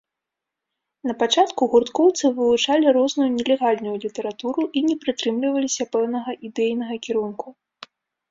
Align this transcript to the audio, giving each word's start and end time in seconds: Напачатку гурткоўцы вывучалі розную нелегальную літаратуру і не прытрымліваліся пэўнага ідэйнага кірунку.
Напачатку 1.09 1.61
гурткоўцы 1.73 2.25
вывучалі 2.37 2.87
розную 2.97 3.27
нелегальную 3.35 3.93
літаратуру 4.05 4.61
і 4.81 4.83
не 4.87 4.95
прытрымліваліся 5.03 5.83
пэўнага 5.93 6.31
ідэйнага 6.49 6.95
кірунку. 7.07 7.47